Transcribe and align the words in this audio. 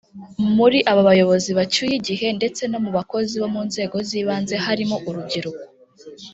muri 0.57 0.77
aba 0.91 1.01
bayobozi 1.09 1.51
bacyuye 1.59 1.93
igihe 1.99 2.27
ndetse 2.37 2.61
no 2.71 2.79
mu 2.83 2.89
bakozi 2.97 3.35
bo 3.41 3.49
mu 3.53 3.61
nzego 3.69 3.95
z’ibanze 4.07 4.55
harimo 4.65 4.95
urubyiruko 5.07 5.63